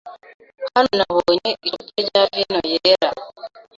Hano, 0.73 0.89
nabonye 0.99 1.49
icupa 1.67 1.99
rya 2.07 2.21
vino 2.31 2.59
yera. 2.73 3.09